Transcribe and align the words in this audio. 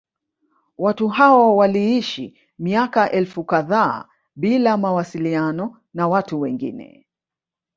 Watu 0.77 1.07
hao 1.07 1.55
waliishi 1.57 2.37
miaka 2.59 3.11
elfu 3.11 3.43
kadhaa 3.43 4.07
bila 4.35 4.77
mawasiliano 4.77 5.77
na 5.93 6.07
watu 6.07 6.41
wengine 6.41 7.07